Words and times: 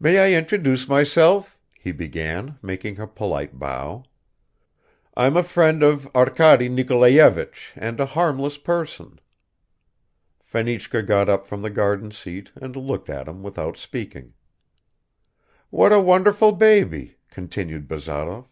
"May 0.00 0.18
I 0.18 0.36
introduce 0.36 0.88
myself?" 0.88 1.60
he 1.78 1.92
began, 1.92 2.58
making 2.60 2.98
a 2.98 3.06
polite 3.06 3.56
bow. 3.56 4.02
"I'm 5.16 5.36
a 5.36 5.44
friend 5.44 5.80
of 5.84 6.10
Arkady 6.12 6.68
Nikolayevich 6.68 7.70
and 7.76 8.00
a 8.00 8.06
harmless 8.18 8.58
person." 8.58 9.20
Fenichka 10.42 11.04
got 11.06 11.28
up 11.28 11.46
from 11.46 11.62
the 11.62 11.70
garden 11.70 12.10
seat 12.10 12.50
and 12.56 12.74
looked 12.74 13.08
at 13.08 13.28
him 13.28 13.44
without 13.44 13.76
speaking. 13.76 14.34
"What 15.70 15.92
a 15.92 16.00
wonderful 16.02 16.50
baby," 16.50 17.18
continued 17.30 17.86
Bazarov. 17.86 18.48